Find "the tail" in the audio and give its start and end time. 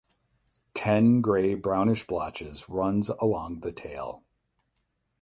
3.59-4.23